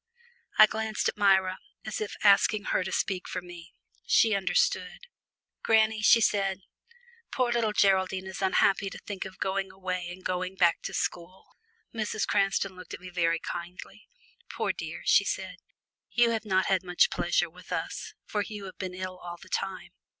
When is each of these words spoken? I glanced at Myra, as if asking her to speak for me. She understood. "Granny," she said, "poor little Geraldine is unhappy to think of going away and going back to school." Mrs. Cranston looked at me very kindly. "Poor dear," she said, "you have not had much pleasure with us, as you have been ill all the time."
I 0.57 0.65
glanced 0.65 1.07
at 1.09 1.15
Myra, 1.15 1.59
as 1.85 2.01
if 2.01 2.15
asking 2.23 2.63
her 2.63 2.83
to 2.83 2.91
speak 2.91 3.27
for 3.27 3.39
me. 3.39 3.75
She 4.07 4.33
understood. 4.33 5.01
"Granny," 5.61 6.01
she 6.01 6.21
said, 6.21 6.61
"poor 7.31 7.51
little 7.51 7.71
Geraldine 7.71 8.25
is 8.25 8.41
unhappy 8.41 8.89
to 8.89 8.97
think 8.97 9.25
of 9.25 9.37
going 9.37 9.71
away 9.71 10.09
and 10.09 10.25
going 10.25 10.55
back 10.55 10.81
to 10.85 10.95
school." 10.95 11.51
Mrs. 11.93 12.25
Cranston 12.25 12.75
looked 12.75 12.95
at 12.95 12.99
me 12.99 13.11
very 13.11 13.37
kindly. 13.37 14.07
"Poor 14.49 14.73
dear," 14.73 15.03
she 15.05 15.23
said, 15.23 15.57
"you 16.09 16.31
have 16.31 16.45
not 16.45 16.65
had 16.65 16.81
much 16.81 17.11
pleasure 17.11 17.47
with 17.51 17.71
us, 17.71 18.15
as 18.35 18.49
you 18.49 18.65
have 18.65 18.79
been 18.79 18.95
ill 18.95 19.19
all 19.19 19.37
the 19.39 19.49
time." 19.49 19.91